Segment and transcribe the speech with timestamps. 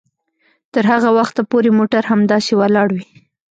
[0.73, 3.05] تر هغه وخته پورې موټر همداسې ولاړ وي